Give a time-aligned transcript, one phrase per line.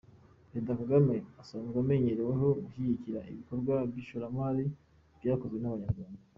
[0.49, 4.63] Perezida Kagame asanzwe amenyereweho gushyigikira ibikorwa by’ishoramari
[5.19, 6.21] byakozwe n’Abanyarwanda.